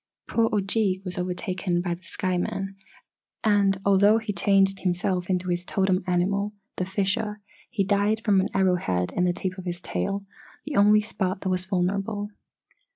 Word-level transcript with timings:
"Poor 0.27 0.49
Ojeeg 0.51 1.05
was 1.05 1.19
overtaken 1.19 1.79
by 1.79 1.93
the 1.93 2.01
sky 2.01 2.35
men 2.35 2.75
and, 3.43 3.77
although 3.85 4.17
he 4.17 4.33
changed 4.33 4.79
himself 4.79 5.29
into 5.29 5.49
his 5.49 5.63
totem 5.63 6.01
animal, 6.07 6.53
the 6.77 6.85
fisher, 6.85 7.39
he 7.69 7.83
died 7.83 8.19
from 8.25 8.41
an 8.41 8.47
arrow 8.51 8.77
head 8.77 9.11
in 9.15 9.25
the 9.25 9.31
tip 9.33 9.59
of 9.59 9.65
his 9.65 9.79
tail 9.79 10.25
the 10.65 10.75
only 10.75 11.01
spot 11.01 11.41
that 11.41 11.49
was 11.49 11.65
vulnerable. 11.65 12.29